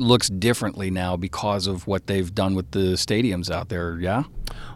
looks 0.00 0.28
differently 0.28 0.90
now 0.90 1.16
because 1.16 1.66
of 1.66 1.86
what 1.86 2.06
they've 2.06 2.34
done 2.34 2.54
with 2.54 2.70
the 2.72 2.94
stadiums 2.94 3.50
out 3.50 3.68
there. 3.68 3.98
Yeah. 4.00 4.24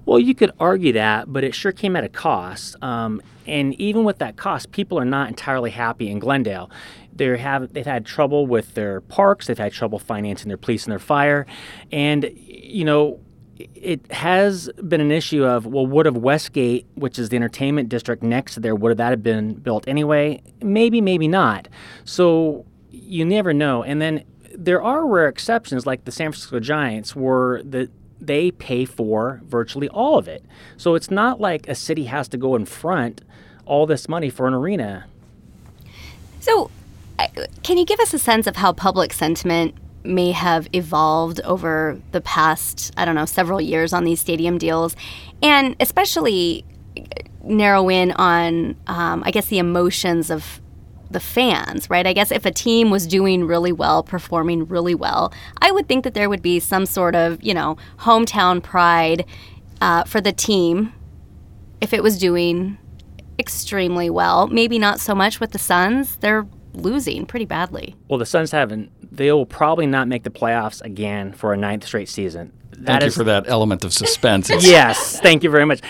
Well, 0.06 0.18
you 0.18 0.34
could 0.34 0.52
argue 0.60 0.92
that, 0.92 1.32
but 1.32 1.44
it 1.44 1.54
sure 1.54 1.72
came 1.72 1.96
at 1.96 2.04
a 2.04 2.08
cost. 2.08 2.76
Um, 2.82 3.22
and 3.46 3.74
even 3.80 4.04
with 4.04 4.18
that 4.18 4.36
cost, 4.36 4.72
people 4.72 4.98
are 4.98 5.04
not 5.04 5.28
entirely 5.28 5.70
happy 5.70 6.10
in 6.10 6.18
Glendale. 6.18 6.70
They 7.14 7.36
have 7.38 7.72
they've 7.72 7.86
had 7.86 8.04
trouble 8.04 8.46
with 8.46 8.74
their 8.74 9.00
parks. 9.02 9.46
They've 9.46 9.58
had 9.58 9.72
trouble 9.72 9.98
financing 9.98 10.48
their 10.48 10.56
police 10.56 10.84
and 10.84 10.92
their 10.92 10.98
fire, 10.98 11.46
and 11.92 12.30
you 12.36 12.84
know 12.84 13.20
it 13.56 14.10
has 14.10 14.70
been 14.88 15.00
an 15.00 15.12
issue 15.12 15.44
of 15.44 15.66
well, 15.66 15.86
would 15.86 16.06
have 16.06 16.16
Westgate, 16.16 16.86
which 16.94 17.18
is 17.18 17.28
the 17.28 17.36
entertainment 17.36 17.88
district 17.88 18.22
next 18.22 18.54
to 18.54 18.60
there, 18.60 18.74
would 18.74 18.90
have 18.90 18.98
that 18.98 19.10
have 19.10 19.22
been 19.22 19.54
built 19.54 19.86
anyway? 19.86 20.42
Maybe, 20.62 21.00
maybe 21.00 21.28
not. 21.28 21.68
So 22.04 22.66
you 22.90 23.24
never 23.24 23.52
know. 23.52 23.82
And 23.82 24.00
then 24.00 24.24
there 24.56 24.82
are 24.82 25.06
rare 25.06 25.28
exceptions, 25.28 25.87
like 25.87 26.04
the 26.04 26.12
San 26.12 26.32
Francisco 26.32 26.61
Giants, 26.61 27.14
where 27.14 27.62
the 27.62 27.90
they 28.20 28.50
pay 28.50 28.84
for 28.84 29.40
virtually 29.44 29.88
all 29.88 30.18
of 30.18 30.28
it. 30.28 30.42
So 30.76 30.94
it's 30.94 31.11
not 31.11 31.40
like 31.40 31.68
a 31.68 31.75
city 31.75 32.04
has 32.04 32.26
to 32.28 32.38
go 32.38 32.56
in 32.56 32.64
front 32.64 33.20
all 33.66 33.87
this 33.87 34.08
money 34.08 34.30
for 34.30 34.46
an 34.46 34.54
arena. 34.54 35.06
So, 36.40 36.70
can 37.62 37.78
you 37.78 37.84
give 37.84 38.00
us 38.00 38.12
a 38.14 38.18
sense 38.18 38.46
of 38.46 38.56
how 38.56 38.73
public 38.73 39.12
sentiment 39.12 39.75
may 40.04 40.32
have 40.32 40.68
evolved 40.73 41.40
over 41.40 41.99
the 42.12 42.20
past, 42.20 42.92
I 42.96 43.04
don't 43.04 43.14
know, 43.14 43.25
several 43.25 43.61
years 43.61 43.92
on 43.92 44.04
these 44.04 44.20
stadium 44.20 44.58
deals, 44.58 44.94
and 45.42 45.75
especially 45.80 46.64
narrow 47.42 47.88
in 47.88 48.12
on, 48.12 48.76
um, 48.87 49.23
I 49.25 49.30
guess, 49.30 49.46
the 49.46 49.58
emotions 49.58 50.30
of 50.30 50.61
the 51.14 51.21
fans, 51.21 51.88
right? 51.88 52.06
I 52.06 52.12
guess 52.12 52.30
if 52.30 52.44
a 52.44 52.50
team 52.50 52.90
was 52.90 53.06
doing 53.06 53.47
really 53.47 53.73
well, 53.73 54.02
performing 54.02 54.66
really 54.66 54.94
well, 54.94 55.33
I 55.62 55.71
would 55.71 55.88
think 55.88 56.04
that 56.04 56.12
there 56.12 56.28
would 56.28 56.42
be 56.42 56.61
some 56.61 56.85
sort 56.85 57.14
of, 57.14 57.42
you 57.42 57.54
know, 57.54 57.78
hometown 58.00 58.62
pride 58.62 59.25
uh, 59.80 60.04
for 60.04 60.21
the 60.21 60.33
team 60.33 60.92
if 61.80 61.94
it 61.94 62.02
was 62.02 62.18
doing 62.18 62.76
extremely 63.38 64.11
well. 64.11 64.49
Maybe 64.49 64.78
not 64.78 65.00
so 65.00 65.14
much 65.14 65.40
with 65.40 65.52
the 65.52 65.59
Suns. 65.59 66.16
They're 66.16 66.47
losing 66.75 67.25
pretty 67.25 67.47
badly. 67.47 67.94
Well, 68.09 68.18
the 68.18 68.26
Suns 68.26 68.50
haven't. 68.50 68.90
They 69.16 69.33
will 69.33 69.47
probably 69.47 69.87
not 69.87 70.09
make 70.09 70.25
the 70.25 70.30
playoffs 70.30 70.83
again 70.83 71.33
for 71.33 71.52
a 71.52 71.56
ninth 71.56 71.87
straight 71.87 72.09
season. 72.09 72.52
That 72.78 72.87
thank 72.87 73.02
is, 73.04 73.16
you 73.16 73.21
for 73.21 73.25
that 73.25 73.49
element 73.49 73.85
of 73.85 73.92
suspense. 73.92 74.50
yes, 74.61 75.21
thank 75.21 75.44
you 75.44 75.50
very 75.50 75.64
much. 75.64 75.80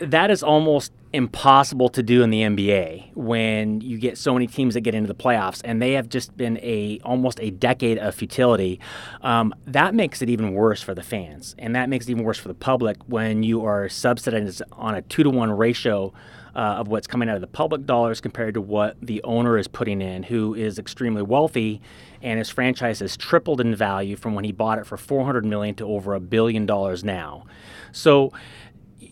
That 0.00 0.30
is 0.30 0.42
almost 0.42 0.92
impossible 1.12 1.88
to 1.90 2.02
do 2.02 2.22
in 2.22 2.30
the 2.30 2.42
NBA 2.42 3.14
when 3.14 3.80
you 3.80 3.98
get 3.98 4.16
so 4.16 4.32
many 4.32 4.46
teams 4.46 4.74
that 4.74 4.80
get 4.80 4.94
into 4.94 5.08
the 5.08 5.14
playoffs, 5.14 5.60
and 5.64 5.82
they 5.82 5.92
have 5.92 6.08
just 6.08 6.36
been 6.36 6.58
a 6.58 7.00
almost 7.04 7.40
a 7.40 7.50
decade 7.50 7.98
of 7.98 8.14
futility. 8.14 8.80
Um, 9.22 9.54
that 9.66 9.94
makes 9.94 10.22
it 10.22 10.30
even 10.30 10.54
worse 10.54 10.80
for 10.82 10.94
the 10.94 11.02
fans, 11.02 11.54
and 11.58 11.74
that 11.76 11.88
makes 11.88 12.06
it 12.06 12.12
even 12.12 12.24
worse 12.24 12.38
for 12.38 12.48
the 12.48 12.54
public 12.54 12.96
when 13.06 13.42
you 13.42 13.64
are 13.64 13.88
subsidized 13.88 14.62
on 14.72 14.94
a 14.94 15.02
two 15.02 15.22
to 15.22 15.30
one 15.30 15.50
ratio 15.50 16.12
uh, 16.54 16.58
of 16.58 16.88
what's 16.88 17.06
coming 17.06 17.28
out 17.28 17.36
of 17.36 17.40
the 17.40 17.46
public 17.46 17.86
dollars 17.86 18.20
compared 18.20 18.54
to 18.54 18.60
what 18.60 18.96
the 19.00 19.22
owner 19.22 19.58
is 19.58 19.68
putting 19.68 20.00
in, 20.00 20.22
who 20.22 20.54
is 20.54 20.78
extremely 20.78 21.22
wealthy, 21.22 21.80
and 22.22 22.38
his 22.38 22.50
franchise 22.50 23.00
has 23.00 23.16
tripled 23.16 23.60
in 23.60 23.74
value 23.74 24.16
from 24.16 24.34
when 24.34 24.44
he 24.44 24.52
bought 24.52 24.78
it 24.78 24.86
for 24.86 24.96
400 24.96 25.44
million 25.44 25.74
to 25.76 25.84
over 25.84 26.14
a 26.14 26.20
billion 26.20 26.66
dollars 26.66 27.04
now. 27.04 27.44
So 27.92 28.32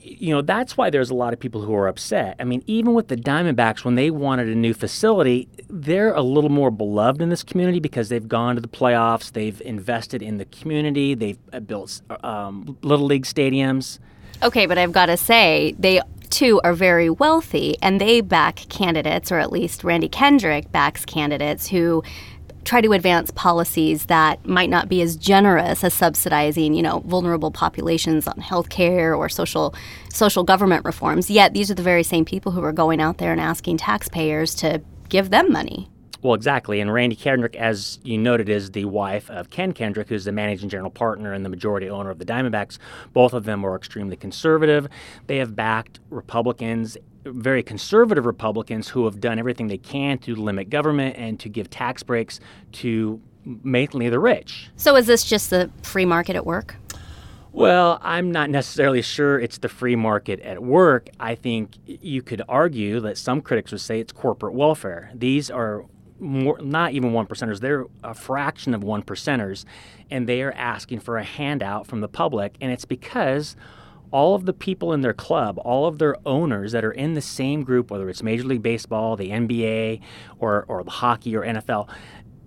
you 0.09 0.35
know 0.35 0.43
that's 0.43 0.77
why 0.77 0.91
there's 0.91 1.11
a 1.11 1.15
lot 1.15 1.33
of 1.33 1.41
people 1.41 1.62
who 1.62 1.75
are 1.75 1.88
upset. 1.88 2.37
I 2.38 2.45
mean, 2.45 2.62
even 2.67 2.95
with 2.95 3.09
the 3.09 3.17
Diamondbacks, 3.17 3.85
when 3.85 3.95
they 3.95 4.11
wanted 4.11 4.49
a 4.49 4.55
new 4.55 4.75
facility, 4.75 5.49
they're 5.69 6.12
a 6.12 6.23
little 6.23 6.50
more 6.50 6.71
beloved 6.71 7.21
in 7.21 7.29
this 7.29 7.43
community 7.43 7.81
because 7.81 8.09
they've 8.09 8.27
gone 8.27 8.55
to 8.55 8.61
the 8.61 8.69
playoffs, 8.69 9.33
they've 9.33 9.61
invested 9.62 10.23
in 10.23 10.38
the 10.38 10.45
community, 10.47 11.15
they've 11.15 11.38
uh, 11.53 11.61
built 11.61 12.00
um, 12.23 12.79
little 12.83 13.07
league 13.07 13.25
stadiums. 13.25 13.99
Okay, 14.43 14.67
but 14.67 14.79
I've 14.79 14.93
got 14.93 15.07
to 15.07 15.17
say 15.17 15.75
they 15.79 16.00
too 16.31 16.61
are 16.62 16.75
very 16.75 17.11
wealthy 17.11 17.77
and 17.83 18.00
they 18.00 18.21
back 18.21 18.57
candidates, 18.69 19.33
or 19.33 19.38
at 19.38 19.50
least 19.50 19.85
Randy 19.85 20.09
Kendrick 20.09 20.71
backs 20.71 21.05
candidates 21.05 21.69
who 21.69 22.03
try 22.65 22.81
to 22.81 22.93
advance 22.93 23.31
policies 23.31 24.07
that 24.07 24.45
might 24.47 24.71
not 24.71 24.88
be 24.88 25.00
as 25.03 25.17
generous 25.17 25.83
as 25.85 25.95
subsidizing, 25.95 26.75
you 26.75 26.83
know, 26.83 27.00
vulnerable 27.07 27.50
populations 27.50 28.27
on 28.27 28.38
health 28.38 28.69
care 28.69 29.15
or 29.15 29.29
social 29.29 29.75
social 30.12 30.45
government 30.45 30.85
reforms. 30.85 31.31
Yet 31.31 31.55
these 31.55 31.71
are 31.71 31.75
the 31.75 31.83
very 31.83 32.03
same 32.03 32.25
people 32.25 32.53
who 32.53 32.62
are 32.62 32.73
going 32.73 33.00
out 33.00 33.19
there 33.19 33.33
and 33.33 33.41
asking 33.41 33.79
taxpayers 33.79 34.55
to 34.57 34.83
give 35.09 35.31
them 35.31 35.50
money. 35.50 35.88
Well, 36.21 36.35
exactly. 36.35 36.81
And 36.81 36.93
Randy 36.93 37.15
Kendrick, 37.15 37.55
as 37.55 38.00
you 38.03 38.19
noted, 38.19 38.49
is 38.49 38.73
the 38.73 38.87
wife 38.87 39.31
of 39.31 39.50
Ken 39.50 39.73
Kendrick, 39.73 40.09
who's 40.09 40.25
the 40.25 40.33
managing 40.33 40.69
general 40.69 40.91
partner 40.91 41.33
and 41.33 41.45
the 41.45 41.49
majority 41.49 41.88
owner 41.88 42.11
of 42.11 42.19
the 42.19 42.25
Diamondbacks. 42.25 42.79
Both 43.12 43.33
of 43.33 43.45
them 43.45 43.65
are 43.65 43.77
extremely 43.77 44.17
conservative. 44.17 44.88
They 45.29 45.37
have 45.37 45.55
backed 45.55 46.00
Republicans, 46.11 46.97
very 47.32 47.62
conservative 47.62 48.26
Republicans, 48.26 48.88
who 48.88 49.04
have 49.04 49.20
done 49.20 49.38
everything 49.38 49.68
they 49.68 49.78
can 49.78 50.18
to 50.18 50.35
limit 50.35 50.70
government 50.70 51.16
and 51.16 51.38
to 51.40 51.49
give 51.49 51.70
tax 51.70 52.02
breaks 52.02 52.40
to 52.73 53.20
mainly 53.62 54.08
the 54.08 54.18
rich. 54.18 54.70
So, 54.76 54.97
is 54.97 55.06
this 55.06 55.25
just 55.25 55.50
the 55.50 55.70
free 55.82 56.04
market 56.04 56.37
at 56.37 56.44
work? 56.44 56.76
Well, 57.52 57.99
I'm 58.02 58.30
not 58.30 58.50
necessarily 58.50 59.02
sure 59.02 59.40
it's 59.40 59.58
the 59.58 59.68
free 59.68 59.97
market 59.97 60.40
at 60.40 60.62
work. 60.62 61.08
I 61.18 61.35
think 61.35 61.73
you 61.87 62.23
could 62.23 62.42
argue 62.49 63.00
that 63.00 63.16
some 63.16 63.40
critics 63.40 63.73
would 63.73 63.80
say 63.80 64.00
it's 64.00 64.12
corporate 64.12 64.54
welfare. 64.54 65.11
These 65.14 65.50
are 65.50 65.85
more, 66.20 66.58
not 66.61 66.92
even 66.92 67.12
one 67.12 67.26
percenters, 67.26 67.61
they're 67.61 67.87
a 68.04 68.14
fraction 68.14 68.75
of 68.75 68.85
one 68.85 69.02
percenters, 69.02 69.64
and 70.11 70.28
they 70.28 70.42
are 70.42 70.52
asking 70.52 71.00
for 71.00 71.16
a 71.16 71.25
handout 71.25 71.87
from 71.87 72.00
the 72.00 72.08
public. 72.08 72.54
And 72.61 72.70
it's 72.70 72.85
because 72.85 73.56
all 74.11 74.35
of 74.35 74.47
the 74.47 74.53
people 74.53 74.93
in 74.93 75.00
their 75.00 75.12
club, 75.12 75.59
all 75.65 75.87
of 75.87 75.99
their 75.99 76.17
owners 76.27 76.73
that 76.73 76.85
are 76.85 76.93
in 76.93 77.15
the 77.15 77.21
same 77.21 77.62
group, 77.62 77.91
whether 77.91 78.09
it's 78.09 78.23
Major 78.23 78.45
League 78.45 78.62
Baseball, 78.62 79.17
the 79.17 79.31
NBA, 79.31 80.00
or, 80.38 80.65
or 80.69 80.85
hockey 80.87 81.37
or 81.37 81.43
NFL, 81.43 81.88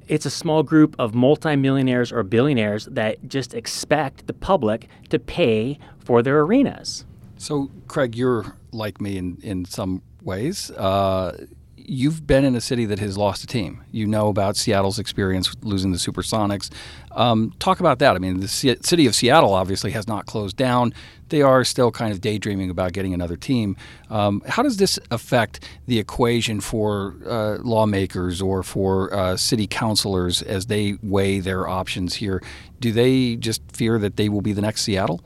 it's 0.07 0.25
a 0.25 0.29
small 0.29 0.63
group 0.63 0.95
of 0.99 1.13
multimillionaires 1.13 2.11
or 2.11 2.23
billionaires 2.23 2.85
that 2.87 3.27
just 3.27 3.53
expect 3.53 4.27
the 4.27 4.33
public 4.33 4.87
to 5.09 5.19
pay 5.19 5.79
for 5.99 6.21
their 6.21 6.41
arenas. 6.41 7.05
So, 7.37 7.71
Craig, 7.87 8.15
you're 8.15 8.57
like 8.71 8.99
me 8.99 9.17
in, 9.17 9.37
in 9.41 9.65
some 9.65 10.01
ways. 10.21 10.69
Uh, 10.71 11.45
you've 11.91 12.25
been 12.25 12.45
in 12.45 12.55
a 12.55 12.61
city 12.61 12.85
that 12.85 12.99
has 12.99 13.17
lost 13.17 13.43
a 13.43 13.47
team. 13.47 13.83
You 13.91 14.07
know 14.07 14.29
about 14.29 14.55
Seattle's 14.55 14.97
experience 14.97 15.53
losing 15.61 15.91
the 15.91 15.97
Supersonics. 15.97 16.71
Um, 17.11 17.53
talk 17.59 17.81
about 17.81 17.99
that. 17.99 18.15
I 18.15 18.19
mean, 18.19 18.39
the 18.39 18.47
city 18.47 19.07
of 19.07 19.13
Seattle 19.13 19.53
obviously 19.53 19.91
has 19.91 20.07
not 20.07 20.25
closed 20.25 20.55
down. 20.55 20.93
They 21.27 21.41
are 21.41 21.65
still 21.65 21.91
kind 21.91 22.13
of 22.13 22.21
daydreaming 22.21 22.69
about 22.69 22.93
getting 22.93 23.13
another 23.13 23.35
team. 23.35 23.75
Um, 24.09 24.41
how 24.47 24.63
does 24.63 24.77
this 24.77 24.99
affect 25.11 25.65
the 25.85 25.99
equation 25.99 26.61
for 26.61 27.17
uh, 27.27 27.57
lawmakers 27.57 28.41
or 28.41 28.63
for 28.63 29.13
uh, 29.13 29.35
city 29.35 29.67
councilors 29.67 30.41
as 30.41 30.67
they 30.67 30.97
weigh 31.03 31.41
their 31.41 31.67
options 31.67 32.15
here? 32.15 32.41
Do 32.79 32.93
they 32.93 33.35
just 33.35 33.61
fear 33.73 33.99
that 33.99 34.15
they 34.15 34.29
will 34.29 34.41
be 34.41 34.53
the 34.53 34.61
next 34.61 34.83
Seattle? 34.83 35.21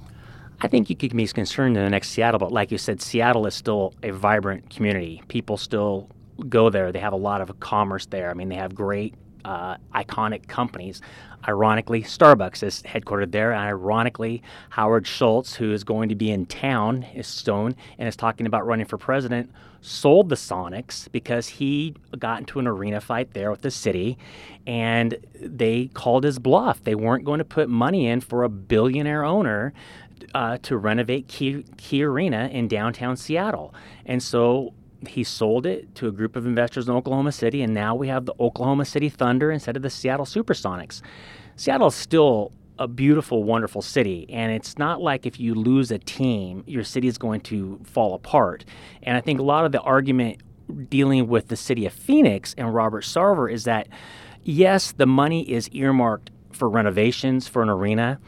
I 0.62 0.67
think 0.67 0.89
you 0.89 0.95
could 0.95 1.15
be 1.15 1.27
concerned 1.27 1.77
in 1.77 1.84
the 1.84 1.89
next 1.91 2.10
Seattle, 2.10 2.39
but 2.39 2.51
like 2.51 2.72
you 2.72 2.79
said, 2.79 3.01
Seattle 3.01 3.45
is 3.45 3.53
still 3.53 3.93
a 4.01 4.10
vibrant 4.10 4.72
community. 4.72 5.22
People 5.27 5.57
still 5.57 6.10
go 6.50 6.70
there. 6.70 6.92
They 6.92 7.00
have 7.00 7.13
a 7.13 7.18
lot 7.18 7.42
of 7.42 7.60
commerce 7.60 8.06
there. 8.06 8.30
I 8.30 8.34
mean, 8.34 8.50
they 8.50 8.56
have 8.56 8.75
great, 8.75 9.13
uh, 9.46 9.77
iconic 9.94 10.48
companies. 10.48 11.01
Ironically, 11.48 12.01
Starbucks 12.01 12.63
is 12.63 12.82
headquartered 12.82 13.32
there, 13.32 13.51
and 13.51 13.62
ironically, 13.62 14.42
Howard 14.72 15.06
Schultz, 15.06 15.54
who 15.54 15.72
is 15.72 15.84
going 15.84 16.10
to 16.10 16.15
be 16.15 16.32
in 16.32 16.48
town, 16.48 17.04
is 17.13 17.27
Stone, 17.27 17.75
and 18.00 18.08
is 18.08 18.15
talking 18.15 18.48
about 18.48 18.65
running 18.65 18.88
for 18.88 18.98
president, 18.98 19.51
sold 19.82 20.30
the 20.30 20.36
Sonics 20.36 21.08
because 21.12 21.48
he 21.48 21.94
got 22.18 22.39
into 22.39 22.58
an 22.58 22.65
arena 22.65 23.00
fight 23.00 23.34
there 23.34 23.51
with 23.51 23.62
the 23.62 23.70
city, 23.70 24.18
and 24.65 25.15
they 25.39 25.86
called 25.94 26.24
his 26.24 26.39
bluff. 26.39 26.84
They 26.84 26.96
weren't 26.96 27.24
going 27.24 27.38
to 27.38 27.46
put 27.46 27.70
money 27.70 28.08
in 28.08 28.22
for 28.22 28.44
a 28.44 28.50
billionaire 28.50 29.24
owner 29.24 29.74
uh, 30.34 30.58
to 30.63 30.77
renovate 30.77 31.27
Key, 31.27 31.63
Key 31.77 32.04
Arena 32.04 32.50
in 32.51 32.68
downtown 32.68 33.15
Seattle. 33.15 33.75
And 34.08 34.24
so 34.24 34.74
he 35.07 35.24
sold 35.24 35.65
it 35.65 35.93
to 35.95 36.07
a 36.07 36.12
group 36.12 36.35
of 36.35 36.45
investors 36.45 36.88
in 36.88 36.93
Oklahoma 36.93 37.31
City, 37.31 37.62
and 37.62 37.74
now 37.74 37.95
we 37.95 38.07
have 38.07 38.25
the 38.25 38.33
Oklahoma 38.39 38.85
City 38.85 39.09
Thunder 39.09 39.51
instead 39.51 39.75
of 39.75 39.81
the 39.81 39.89
Seattle 39.89 40.25
Supersonics. 40.25 41.01
Seattle 41.55 41.88
is 41.88 41.95
still 41.95 42.51
a 42.77 42.88
beautiful, 42.88 43.43
wonderful 43.43 43.81
city, 43.81 44.25
and 44.29 44.51
it's 44.51 44.77
not 44.77 45.01
like 45.01 45.25
if 45.25 45.39
you 45.39 45.55
lose 45.55 45.91
a 45.91 45.97
team, 45.97 46.63
your 46.67 46.83
city 46.83 47.07
is 47.07 47.17
going 47.17 47.41
to 47.41 47.79
fall 47.83 48.13
apart. 48.13 48.65
And 49.03 49.15
I 49.15 49.21
think 49.21 49.39
a 49.39 49.43
lot 49.43 49.65
of 49.65 49.71
the 49.71 49.81
argument 49.81 50.41
dealing 50.89 51.27
with 51.27 51.47
the 51.47 51.55
city 51.55 51.85
of 51.85 51.93
Phoenix 51.93 52.53
and 52.57 52.74
Robert 52.74 53.03
Sarver 53.03 53.51
is 53.51 53.63
that 53.65 53.88
yes, 54.43 54.91
the 54.91 55.05
money 55.05 55.50
is 55.50 55.69
earmarked 55.69 56.31
for 56.51 56.69
renovations 56.69 57.47
for 57.47 57.62
an 57.62 57.69
arena, 57.69 58.19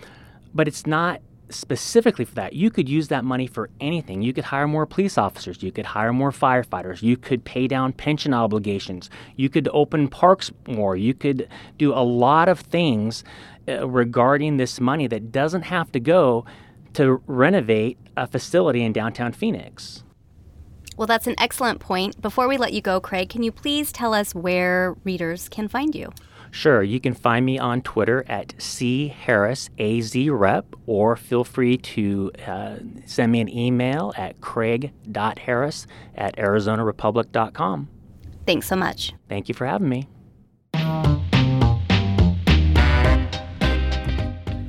but 0.53 0.67
it's 0.67 0.85
not 0.85 1.21
specifically 1.49 2.25
for 2.25 2.35
that. 2.35 2.53
You 2.53 2.69
could 2.69 2.89
use 2.89 3.07
that 3.07 3.23
money 3.23 3.47
for 3.47 3.69
anything. 3.79 4.21
You 4.21 4.33
could 4.33 4.43
hire 4.43 4.67
more 4.67 4.85
police 4.85 5.17
officers. 5.17 5.63
You 5.63 5.71
could 5.71 5.85
hire 5.85 6.13
more 6.13 6.31
firefighters. 6.31 7.01
You 7.01 7.17
could 7.17 7.43
pay 7.43 7.67
down 7.67 7.93
pension 7.93 8.33
obligations. 8.33 9.09
You 9.35 9.49
could 9.49 9.69
open 9.71 10.07
parks 10.07 10.51
more. 10.67 10.95
You 10.95 11.13
could 11.13 11.47
do 11.77 11.93
a 11.93 12.03
lot 12.03 12.49
of 12.49 12.59
things 12.59 13.23
uh, 13.67 13.87
regarding 13.87 14.57
this 14.57 14.79
money 14.79 15.07
that 15.07 15.31
doesn't 15.31 15.63
have 15.63 15.91
to 15.93 15.99
go 15.99 16.45
to 16.93 17.21
renovate 17.27 17.97
a 18.15 18.27
facility 18.27 18.83
in 18.83 18.93
downtown 18.93 19.31
Phoenix. 19.31 20.03
Well, 20.97 21.07
that's 21.07 21.27
an 21.27 21.35
excellent 21.37 21.79
point. 21.79 22.19
Before 22.21 22.47
we 22.47 22.57
let 22.57 22.73
you 22.73 22.81
go, 22.81 22.99
Craig, 22.99 23.29
can 23.29 23.43
you 23.43 23.51
please 23.51 23.91
tell 23.91 24.15
us 24.15 24.33
where 24.33 24.95
readers 25.03 25.47
can 25.47 25.67
find 25.67 25.93
you? 25.93 26.11
Sure, 26.57 26.81
you 26.81 26.99
can 26.99 27.13
find 27.13 27.45
me 27.45 27.59
on 27.59 27.83
Twitter 27.83 28.25
at 28.27 28.55
C 28.57 29.09
Harris 29.09 29.69
AZ 29.77 30.15
Rep, 30.15 30.65
or 30.87 31.15
feel 31.15 31.43
free 31.43 31.77
to 31.77 32.31
uh, 32.47 32.77
send 33.05 33.31
me 33.31 33.41
an 33.41 33.47
email 33.47 34.11
at 34.17 34.41
craig.harris 34.41 35.85
at 36.15 36.35
arizonarepublic.com. 36.37 37.89
Thanks 38.47 38.65
so 38.65 38.75
much. 38.75 39.13
Thank 39.29 39.49
you 39.49 39.53
for 39.53 39.67
having 39.67 39.87
me. 39.87 40.07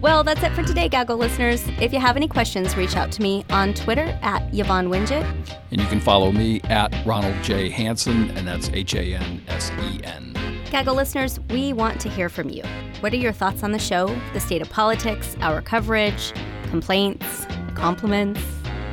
Well, 0.03 0.23
that's 0.25 0.43
it 0.43 0.53
for 0.53 0.63
today, 0.63 0.91
Gaggle 0.91 1.17
listeners. 1.17 1.67
If 1.81 1.95
you 1.95 2.01
have 2.01 2.19
any 2.19 2.29
questions, 2.29 2.77
reach 2.77 2.97
out 2.97 3.11
to 3.13 3.23
me 3.23 3.47
on 3.49 3.73
Twitter 3.73 4.19
at 4.21 4.43
Yvonne 4.53 4.91
Wingett. 4.91 5.25
And 5.71 5.81
you 5.81 5.87
can 5.87 6.01
follow 6.01 6.33
me 6.33 6.61
at 6.65 6.95
Ronald 7.07 7.43
J. 7.43 7.71
Hansen, 7.71 8.31
and 8.33 8.47
that's 8.47 8.69
H 8.75 8.95
A 8.95 9.15
N 9.15 9.43
S 9.49 9.71
E 9.91 10.01
N. 10.05 10.48
Gaggle 10.71 10.97
listeners, 10.97 11.41
we 11.49 11.73
want 11.73 11.99
to 12.03 12.11
hear 12.11 12.29
from 12.29 12.51
you. 12.51 12.63
What 13.01 13.15
are 13.15 13.17
your 13.17 13.33
thoughts 13.33 13.63
on 13.63 13.73
the 13.73 13.79
show, 13.79 14.15
the 14.35 14.41
state 14.41 14.61
of 14.61 14.69
politics, 14.69 15.35
our 15.41 15.63
coverage, 15.63 16.35
complaints, 16.69 17.47
compliments? 17.75 18.43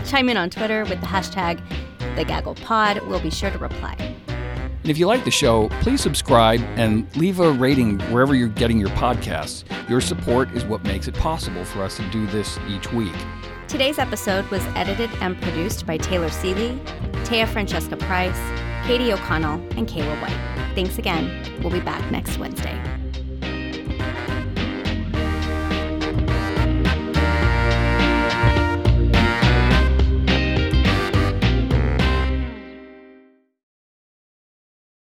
Chime 0.06 0.30
in 0.30 0.38
on 0.38 0.50
Twitter 0.50 0.86
with 0.86 1.02
the 1.02 1.08
hashtag 1.08 1.62
TheGagglePod. 2.16 3.06
We'll 3.10 3.20
be 3.20 3.30
sure 3.30 3.52
to 3.52 3.58
reply. 3.58 3.96
And 4.28 4.90
if 4.90 4.98
you 4.98 5.06
like 5.06 5.26
the 5.26 5.32
show, 5.32 5.68
please 5.82 6.00
subscribe 6.00 6.62
and 6.78 7.14
leave 7.18 7.42
a 7.42 7.52
rating 7.52 8.00
wherever 8.04 8.36
you're 8.36 8.48
getting 8.48 8.80
your 8.80 8.90
podcasts. 8.90 9.66
Your 9.90 10.00
support 10.00 10.50
is 10.54 10.64
what 10.64 10.82
makes 10.86 11.10
it 11.10 11.16
possible 11.16 11.66
for 11.66 11.84
us 11.84 11.98
to 11.98 12.10
do 12.10 12.26
this 12.28 12.58
each 12.70 12.94
week. 12.94 13.16
Today's 13.68 14.00
episode 14.00 14.46
was 14.50 14.64
edited 14.76 15.10
and 15.20 15.42
produced 15.42 15.86
by 15.86 15.98
Taylor 15.98 16.30
Seeley, 16.30 16.80
Taya 17.26 17.46
Francesca 17.50 17.98
Price, 17.98 18.40
Katie 18.88 19.12
O'Connell, 19.12 19.60
and 19.78 19.90
Kayla 19.90 20.22
White. 20.22 20.55
Thanks 20.76 20.98
again. 20.98 21.32
We'll 21.62 21.72
be 21.72 21.80
back 21.80 22.12
next 22.12 22.38
Wednesday. 22.38 22.95